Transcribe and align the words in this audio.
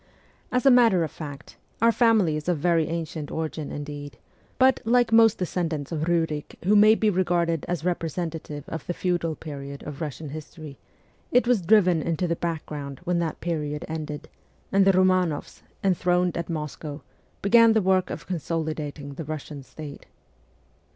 As 0.51 0.65
a 0.65 0.71
matter 0.71 1.03
of 1.03 1.11
fact, 1.11 1.57
our 1.79 1.91
family 1.91 2.35
is 2.35 2.49
of 2.49 2.57
very 2.57 2.87
ancient 2.87 3.29
origin 3.29 3.71
indeed; 3.71 4.17
but, 4.57 4.79
like 4.83 5.11
most 5.13 5.37
descendants 5.37 5.91
of 5.91 6.07
Rurik 6.07 6.55
who 6.63 6.75
may 6.75 6.95
be 6.95 7.11
regarded 7.11 7.67
as 7.69 7.85
representative 7.85 8.67
of 8.67 8.83
the 8.87 8.95
feudal 8.95 9.35
period 9.35 9.83
of 9.83 10.01
Russian 10.01 10.29
history, 10.29 10.79
it 11.31 11.45
was 11.45 11.61
driven 11.61 12.01
into 12.01 12.27
the 12.27 12.35
background 12.35 12.99
when 13.03 13.19
that 13.19 13.41
period 13.41 13.85
ended, 13.87 14.27
and 14.71 14.85
the 14.85 14.91
Romanoffs, 14.91 15.61
enthroned 15.83 16.35
at 16.35 16.49
Moscow, 16.49 17.03
began 17.43 17.73
the 17.73 17.79
work 17.83 18.09
of 18.09 18.25
consolidating 18.25 19.13
the 19.13 19.23
Russian 19.23 19.61
state. 19.61 20.07